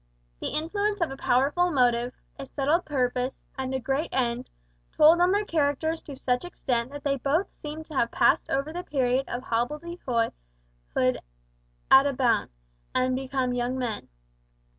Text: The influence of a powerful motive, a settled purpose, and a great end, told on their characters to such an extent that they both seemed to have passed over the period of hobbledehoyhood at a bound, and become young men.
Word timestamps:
The 0.39 0.47
influence 0.47 0.99
of 0.99 1.11
a 1.11 1.15
powerful 1.15 1.69
motive, 1.69 2.15
a 2.39 2.47
settled 2.47 2.85
purpose, 2.85 3.43
and 3.55 3.71
a 3.71 3.79
great 3.79 4.09
end, 4.11 4.49
told 4.97 5.21
on 5.21 5.31
their 5.31 5.45
characters 5.45 6.01
to 6.01 6.15
such 6.15 6.43
an 6.43 6.47
extent 6.47 6.89
that 6.91 7.03
they 7.03 7.17
both 7.17 7.53
seemed 7.53 7.85
to 7.85 7.93
have 7.93 8.09
passed 8.09 8.49
over 8.49 8.73
the 8.73 8.81
period 8.81 9.29
of 9.29 9.43
hobbledehoyhood 9.43 10.33
at 11.91 12.07
a 12.07 12.13
bound, 12.13 12.49
and 12.95 13.15
become 13.15 13.53
young 13.53 13.77
men. 13.77 14.09